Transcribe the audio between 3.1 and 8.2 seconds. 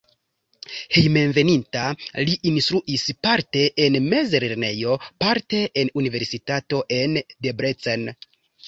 parte en mezlernejo, parte en universitato en Debrecen.